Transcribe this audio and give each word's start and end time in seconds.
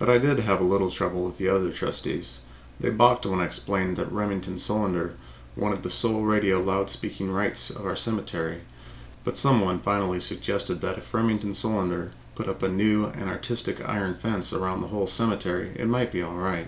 But 0.00 0.10
I 0.10 0.18
did 0.18 0.40
have 0.40 0.60
a 0.60 0.64
little 0.64 0.90
trouble 0.90 1.22
with 1.22 1.38
the 1.38 1.48
other 1.48 1.70
trustees. 1.70 2.40
They 2.80 2.90
balked 2.90 3.24
when 3.24 3.38
I 3.38 3.44
explained 3.44 3.96
that 3.96 4.10
Remington 4.10 4.58
Solander 4.58 5.14
wanted 5.54 5.84
the 5.84 5.92
sole 5.92 6.24
radio 6.24 6.60
loud 6.60 6.90
speaking 6.90 7.30
rights 7.30 7.70
of 7.70 7.86
our 7.86 7.94
cemetery, 7.94 8.62
but 9.22 9.36
some 9.36 9.60
one 9.60 9.78
finally 9.78 10.18
suggested 10.18 10.80
that 10.80 10.98
if 10.98 11.14
Remington 11.14 11.54
Solander 11.54 12.10
put 12.34 12.48
up 12.48 12.64
a 12.64 12.68
new 12.68 13.04
and 13.14 13.30
artistic 13.30 13.80
iron 13.88 14.16
fence 14.16 14.52
around 14.52 14.80
the 14.80 14.88
whole 14.88 15.06
cemetery 15.06 15.70
it 15.78 15.86
might 15.86 16.10
be 16.10 16.20
all 16.20 16.34
right. 16.34 16.66